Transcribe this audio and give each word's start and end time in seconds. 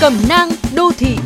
Cẩm 0.00 0.12
nang 0.28 0.48
đô 0.74 0.90
thị 0.98 1.16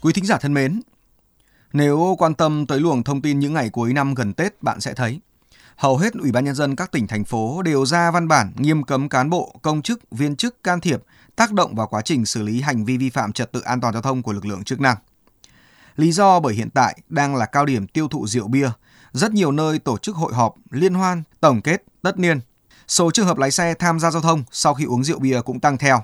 Quý 0.00 0.12
thính 0.12 0.26
giả 0.26 0.38
thân 0.38 0.54
mến, 0.54 0.80
nếu 1.72 2.16
quan 2.18 2.34
tâm 2.34 2.66
tới 2.66 2.80
luồng 2.80 3.02
thông 3.02 3.22
tin 3.22 3.38
những 3.38 3.54
ngày 3.54 3.70
cuối 3.70 3.92
năm 3.92 4.14
gần 4.14 4.32
Tết, 4.32 4.62
bạn 4.62 4.80
sẽ 4.80 4.94
thấy 4.94 5.20
hầu 5.76 5.96
hết 5.96 6.12
Ủy 6.14 6.32
ban 6.32 6.44
Nhân 6.44 6.54
dân 6.54 6.76
các 6.76 6.92
tỉnh, 6.92 7.06
thành 7.06 7.24
phố 7.24 7.62
đều 7.62 7.86
ra 7.86 8.10
văn 8.10 8.28
bản 8.28 8.52
nghiêm 8.56 8.82
cấm 8.82 9.08
cán 9.08 9.30
bộ, 9.30 9.54
công 9.62 9.82
chức, 9.82 10.00
viên 10.10 10.36
chức 10.36 10.62
can 10.62 10.80
thiệp, 10.80 11.02
tác 11.36 11.52
động 11.52 11.74
vào 11.74 11.86
quá 11.86 12.02
trình 12.02 12.26
xử 12.26 12.42
lý 12.42 12.60
hành 12.60 12.84
vi 12.84 12.96
vi 12.96 13.10
phạm 13.10 13.32
trật 13.32 13.52
tự 13.52 13.60
an 13.60 13.80
toàn 13.80 13.92
giao 13.92 14.02
thông 14.02 14.22
của 14.22 14.32
lực 14.32 14.46
lượng 14.46 14.64
chức 14.64 14.80
năng. 14.80 14.96
Lý 15.96 16.12
do 16.12 16.40
bởi 16.40 16.54
hiện 16.54 16.70
tại 16.70 16.98
đang 17.08 17.36
là 17.36 17.46
cao 17.46 17.66
điểm 17.66 17.86
tiêu 17.86 18.08
thụ 18.08 18.26
rượu 18.26 18.48
bia, 18.48 18.70
rất 19.12 19.32
nhiều 19.32 19.52
nơi 19.52 19.78
tổ 19.78 19.98
chức 19.98 20.16
hội 20.16 20.34
họp, 20.34 20.54
liên 20.70 20.94
hoan, 20.94 21.22
tổng 21.40 21.62
kết, 21.62 21.84
tất 22.02 22.18
niên. 22.18 22.40
Số 22.88 23.10
trường 23.10 23.26
hợp 23.26 23.38
lái 23.38 23.50
xe 23.50 23.74
tham 23.74 24.00
gia 24.00 24.10
giao 24.10 24.22
thông 24.22 24.44
sau 24.50 24.74
khi 24.74 24.84
uống 24.84 25.04
rượu 25.04 25.18
bia 25.18 25.40
cũng 25.40 25.60
tăng 25.60 25.78
theo. 25.78 26.02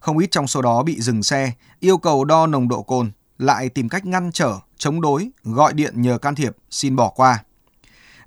Không 0.00 0.18
ít 0.18 0.30
trong 0.30 0.46
số 0.46 0.62
đó 0.62 0.82
bị 0.82 1.00
dừng 1.00 1.22
xe, 1.22 1.52
yêu 1.80 1.98
cầu 1.98 2.24
đo 2.24 2.46
nồng 2.46 2.68
độ 2.68 2.82
cồn, 2.82 3.12
lại 3.38 3.68
tìm 3.68 3.88
cách 3.88 4.06
ngăn 4.06 4.32
trở, 4.32 4.58
chống 4.76 5.00
đối, 5.00 5.30
gọi 5.42 5.72
điện 5.72 6.02
nhờ 6.02 6.18
can 6.18 6.34
thiệp, 6.34 6.56
xin 6.70 6.96
bỏ 6.96 7.08
qua. 7.08 7.44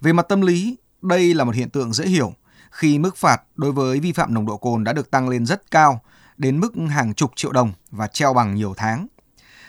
Về 0.02 0.14
mặt 0.14 0.26
tâm 0.30 0.42
lý, 0.42 0.78
đây 1.02 1.34
là 1.34 1.44
một 1.44 1.56
hiện 1.56 1.70
tượng 1.70 1.94
dễ 1.94 2.06
hiểu 2.06 2.34
khi 2.72 3.00
mức 3.00 3.18
phạt 3.18 3.42
đối 3.56 3.72
với 3.72 4.00
vi 4.00 4.12
phạm 4.12 4.34
nồng 4.34 4.46
độ 4.46 4.58
cồn 4.58 4.84
đã 4.84 4.94
được 4.94 5.12
tăng 5.12 5.30
lên 5.30 5.46
rất 5.46 5.72
cao, 5.72 6.02
đến 6.38 6.60
mức 6.60 6.74
hàng 6.90 7.14
chục 7.14 7.32
triệu 7.36 7.52
đồng 7.52 7.74
và 7.92 8.08
treo 8.08 8.34
bằng 8.34 8.56
nhiều 8.56 8.74
tháng. 8.78 9.08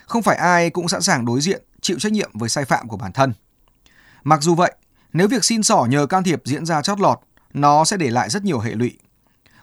Không 0.07 0.23
phải 0.23 0.37
ai 0.37 0.71
cũng 0.71 0.89
sẵn 0.89 1.03
sàng 1.03 1.25
đối 1.25 1.41
diện, 1.41 1.63
chịu 1.81 1.99
trách 1.99 2.13
nhiệm 2.13 2.31
với 2.35 2.49
sai 2.49 2.65
phạm 2.65 2.89
của 2.89 2.97
bản 2.97 3.13
thân. 3.13 3.33
Mặc 4.25 4.43
dù 4.43 4.55
vậy, 4.55 4.73
nếu 5.13 5.29
việc 5.29 5.45
xin 5.45 5.63
sỏ 5.63 5.85
nhờ 5.85 6.07
can 6.07 6.25
thiệp 6.25 6.43
diễn 6.45 6.67
ra 6.67 6.83
chót 6.83 7.01
lọt, 7.01 7.21
nó 7.55 7.85
sẽ 7.85 7.97
để 7.97 8.11
lại 8.11 8.31
rất 8.31 8.45
nhiều 8.45 8.59
hệ 8.59 8.75
lụy. 8.75 8.99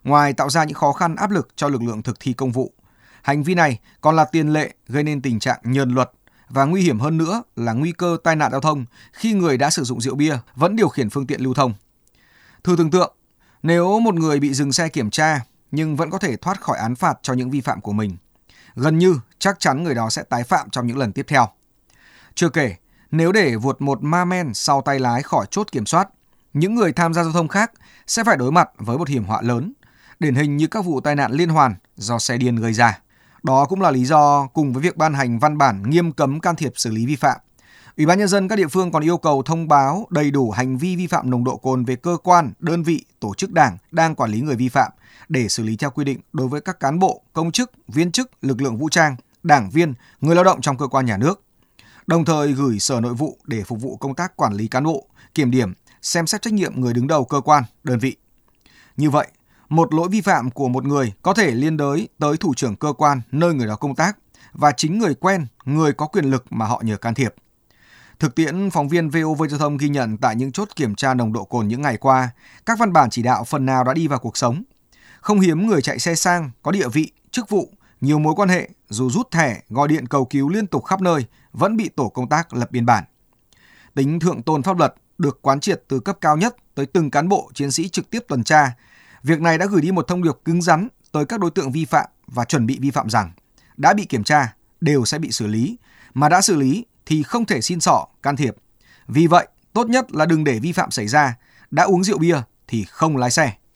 Ngoài 0.04 0.34
tạo 0.34 0.50
ra 0.50 0.64
những 0.64 0.76
khó 0.76 0.92
khăn 0.92 1.16
áp 1.16 1.32
lực 1.32 1.48
cho 1.56 1.68
lực 1.68 1.82
lượng 1.84 2.04
thực 2.04 2.20
thi 2.20 2.34
công 2.34 2.52
vụ, 2.52 2.74
hành 3.22 3.44
vi 3.44 3.56
này 3.56 3.80
còn 4.02 4.16
là 4.16 4.26
tiền 4.26 4.54
lệ 4.54 4.74
gây 4.88 5.04
nên 5.04 5.22
tình 5.22 5.40
trạng 5.40 5.60
nhờn 5.64 5.90
luật 5.90 6.12
và 6.50 6.66
nguy 6.66 6.82
hiểm 6.82 7.00
hơn 7.00 7.18
nữa 7.18 7.44
là 7.56 7.74
nguy 7.74 7.92
cơ 7.92 8.18
tai 8.24 8.36
nạn 8.36 8.52
giao 8.52 8.62
thông 8.62 8.86
khi 9.14 9.34
người 9.34 9.58
đã 9.58 9.70
sử 9.70 9.84
dụng 9.84 10.02
rượu 10.02 10.16
bia 10.16 10.38
vẫn 10.56 10.76
điều 10.76 10.90
khiển 10.90 11.10
phương 11.10 11.28
tiện 11.28 11.42
lưu 11.42 11.54
thông. 11.54 11.74
Thử 12.64 12.76
tưởng 12.78 12.92
tượng, 12.92 13.16
nếu 13.64 14.00
một 14.00 14.16
người 14.16 14.40
bị 14.40 14.54
dừng 14.54 14.74
xe 14.74 14.90
kiểm 14.90 15.10
tra 15.10 15.40
nhưng 15.72 15.96
vẫn 15.96 16.10
có 16.10 16.18
thể 16.18 16.36
thoát 16.36 16.62
khỏi 16.62 16.78
án 16.78 16.96
phạt 16.96 17.20
cho 17.22 17.34
những 17.34 17.50
vi 17.50 17.62
phạm 17.62 17.82
của 17.82 17.92
mình, 17.92 18.18
gần 18.76 18.98
như 18.98 19.20
chắc 19.40 19.60
chắn 19.60 19.84
người 19.84 19.96
đó 19.96 20.10
sẽ 20.10 20.24
tái 20.24 20.44
phạm 20.44 20.70
trong 20.70 20.88
những 20.88 20.98
lần 20.98 21.12
tiếp 21.12 21.26
theo. 21.28 21.48
Chưa 22.36 22.50
kể, 22.50 22.76
nếu 23.12 23.32
để 23.32 23.56
vụt 23.56 23.82
một 23.82 24.04
ma 24.04 24.26
men 24.26 24.54
sau 24.54 24.82
tay 24.82 25.00
lái 25.00 25.24
khỏi 25.24 25.46
chốt 25.52 25.68
kiểm 25.72 25.86
soát, 25.86 26.10
những 26.56 26.76
người 26.76 26.94
tham 26.94 27.14
gia 27.14 27.24
giao 27.24 27.34
thông 27.34 27.48
khác 27.48 27.72
sẽ 28.08 28.24
phải 28.24 28.38
đối 28.38 28.52
mặt 28.52 28.70
với 28.78 28.98
một 28.98 29.08
hiểm 29.08 29.24
họa 29.24 29.42
lớn, 29.42 29.74
điển 30.20 30.36
hình 30.36 30.58
như 30.58 30.68
các 30.68 30.86
vụ 30.86 31.02
tai 31.02 31.16
nạn 31.16 31.32
liên 31.32 31.50
hoàn 31.50 31.76
do 31.96 32.20
xe 32.20 32.38
điên 32.38 32.56
gây 32.56 32.74
ra. 32.74 33.00
Đó 33.44 33.66
cũng 33.66 33.82
là 33.82 33.92
lý 33.92 34.06
do 34.06 34.48
cùng 34.48 34.74
với 34.74 34.84
việc 34.84 34.98
ban 34.98 35.14
hành 35.14 35.40
văn 35.40 35.58
bản 35.58 35.90
nghiêm 35.90 36.12
cấm 36.12 36.40
can 36.40 36.56
thiệp 36.56 36.74
xử 36.76 36.92
lý 36.92 37.06
vi 37.06 37.16
phạm. 37.16 37.38
Ủy 37.98 38.06
ban 38.06 38.20
nhân 38.20 38.28
dân 38.28 38.48
các 38.48 38.56
địa 38.56 38.68
phương 38.68 38.92
còn 38.92 39.04
yêu 39.04 39.18
cầu 39.18 39.44
thông 39.44 39.68
báo 39.68 40.08
đầy 40.10 40.32
đủ 40.32 40.52
hành 40.52 40.78
vi 40.78 40.96
vi 40.96 41.08
phạm 41.08 41.30
nồng 41.30 41.44
độ 41.44 41.58
cồn 41.58 41.86
về 41.86 41.96
cơ 41.96 42.18
quan, 42.24 42.54
đơn 42.60 42.84
vị, 42.84 43.06
tổ 43.20 43.34
chức 43.34 43.52
đảng 43.52 43.78
đang 43.92 44.16
quản 44.16 44.32
lý 44.32 44.42
người 44.42 44.56
vi 44.56 44.70
phạm 44.70 44.92
để 45.30 45.48
xử 45.48 45.64
lý 45.64 45.78
theo 45.78 45.90
quy 45.90 46.04
định 46.06 46.20
đối 46.34 46.48
với 46.48 46.62
các 46.62 46.80
cán 46.80 47.00
bộ, 47.00 47.22
công 47.34 47.52
chức, 47.52 47.72
viên 47.88 48.12
chức, 48.12 48.32
lực 48.42 48.62
lượng 48.62 48.78
vũ 48.78 48.90
trang, 48.90 49.16
đảng 49.44 49.70
viên, 49.70 49.94
người 50.22 50.36
lao 50.36 50.44
động 50.44 50.62
trong 50.62 50.78
cơ 50.78 50.88
quan 50.88 51.06
nhà 51.06 51.18
nước. 51.18 51.42
Đồng 52.08 52.26
thời 52.26 52.54
gửi 52.54 52.80
Sở 52.80 53.00
Nội 53.02 53.14
vụ 53.14 53.38
để 53.46 53.64
phục 53.64 53.82
vụ 53.82 53.98
công 53.98 54.16
tác 54.16 54.36
quản 54.36 54.54
lý 54.54 54.68
cán 54.68 54.84
bộ, 54.84 55.08
kiểm 55.34 55.52
điểm, 55.52 55.74
xem 56.06 56.28
xét 56.28 56.42
trách 56.42 56.54
nhiệm 56.54 56.82
người 56.82 56.94
đứng 56.94 57.08
đầu 57.08 57.26
cơ 57.26 57.42
quan, 57.42 57.64
đơn 57.84 58.00
vị. 58.00 58.16
Như 58.98 59.10
vậy, 59.10 59.28
một 59.70 59.94
lỗi 59.94 60.08
vi 60.12 60.22
phạm 60.22 60.52
của 60.52 60.68
một 60.68 60.86
người 60.86 61.14
có 61.22 61.34
thể 61.34 61.52
liên 61.52 61.78
đới 61.78 62.10
tới 62.20 62.38
thủ 62.38 62.54
trưởng 62.54 62.76
cơ 62.76 62.94
quan 62.94 63.22
nơi 63.32 63.54
người 63.54 63.68
đó 63.68 63.76
công 63.76 63.96
tác 63.96 64.18
và 64.54 64.72
chính 64.72 65.00
người 65.00 65.16
quen, 65.16 65.48
người 65.66 65.94
có 65.94 66.08
quyền 66.08 66.26
lực 66.26 66.46
mà 66.50 66.66
họ 66.66 66.82
nhờ 66.86 66.98
can 66.98 67.14
thiệp. 67.14 67.34
Thực 68.20 68.36
tiễn, 68.36 68.70
phóng 68.70 68.90
viên 68.90 69.10
VOV 69.10 69.44
Giao 69.50 69.60
thông 69.60 69.78
ghi 69.78 69.90
nhận 69.90 70.18
tại 70.18 70.36
những 70.36 70.52
chốt 70.52 70.70
kiểm 70.76 70.96
tra 70.96 71.14
nồng 71.14 71.34
độ 71.34 71.44
cồn 71.44 71.68
những 71.68 71.82
ngày 71.82 71.98
qua, 71.98 72.30
các 72.66 72.80
văn 72.80 72.94
bản 72.94 73.10
chỉ 73.10 73.24
đạo 73.24 73.44
phần 73.44 73.66
nào 73.66 73.84
đã 73.84 73.94
đi 73.94 74.08
vào 74.08 74.20
cuộc 74.20 74.38
sống. 74.38 74.64
Không 75.22 75.40
hiếm 75.40 75.68
người 75.68 75.82
chạy 75.82 76.00
xe 76.00 76.16
sang, 76.16 76.52
có 76.62 76.72
địa 76.72 76.90
vị, 76.90 77.12
chức 77.32 77.50
vụ, 77.50 77.70
nhiều 78.02 78.20
mối 78.20 78.34
quan 78.36 78.50
hệ, 78.50 78.70
dù 78.90 79.10
rút 79.10 79.32
thẻ, 79.32 79.62
gọi 79.70 79.88
điện 79.88 80.08
cầu 80.08 80.26
cứu 80.26 80.50
liên 80.50 80.68
tục 80.68 80.86
khắp 80.86 81.02
nơi, 81.02 81.26
vẫn 81.54 81.78
bị 81.78 81.90
tổ 81.90 82.10
công 82.10 82.30
tác 82.30 82.54
lập 82.54 82.72
biên 82.72 82.86
bản. 82.86 83.04
Tính 83.94 84.20
thượng 84.20 84.42
tôn 84.42 84.64
pháp 84.64 84.78
luật 84.78 84.96
được 85.18 85.42
quán 85.42 85.60
triệt 85.60 85.84
từ 85.88 86.00
cấp 86.00 86.18
cao 86.22 86.38
nhất 86.38 86.56
tới 86.76 86.86
từng 86.86 87.12
cán 87.12 87.30
bộ 87.30 87.52
chiến 87.54 87.72
sĩ 87.72 87.90
trực 87.90 88.10
tiếp 88.10 88.20
tuần 88.28 88.44
tra. 88.44 88.76
Việc 89.24 89.42
này 89.42 89.58
đã 89.58 89.66
gửi 89.66 89.82
đi 89.82 89.92
một 89.92 90.08
thông 90.08 90.24
điệp 90.24 90.36
cứng 90.46 90.62
rắn 90.62 90.88
tới 91.12 91.26
các 91.26 91.40
đối 91.40 91.52
tượng 91.52 91.72
vi 91.72 91.86
phạm 91.86 92.10
và 92.28 92.46
chuẩn 92.46 92.66
bị 92.66 92.80
vi 92.82 92.92
phạm 92.92 93.10
rằng 93.10 93.32
đã 93.78 93.94
bị 93.94 94.06
kiểm 94.06 94.24
tra 94.24 94.54
đều 94.82 95.06
sẽ 95.06 95.20
bị 95.20 95.32
xử 95.32 95.48
lý, 95.48 95.78
mà 96.14 96.30
đã 96.30 96.42
xử 96.42 96.56
lý 96.56 96.86
thì 97.06 97.24
không 97.24 97.46
thể 97.46 97.62
xin 97.62 97.80
sỏ 97.80 98.06
can 98.24 98.36
thiệp. 98.36 98.56
Vì 99.08 99.28
vậy, 99.28 99.48
tốt 99.74 99.90
nhất 99.90 100.12
là 100.12 100.26
đừng 100.26 100.44
để 100.44 100.60
vi 100.60 100.72
phạm 100.72 100.92
xảy 100.92 101.08
ra, 101.08 101.38
đã 101.72 101.84
uống 101.84 102.04
rượu 102.04 102.18
bia 102.18 102.38
thì 102.68 102.84
không 102.84 103.18
lái 103.18 103.32
xe. 103.32 103.54